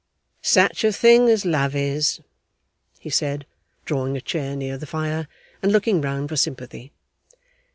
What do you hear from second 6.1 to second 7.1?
for sympathy.